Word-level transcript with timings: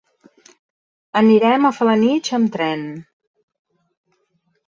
Anirem 1.21 1.67
a 1.67 1.71
Felanitx 1.79 2.33
amb 2.39 2.51
tren. 2.57 2.81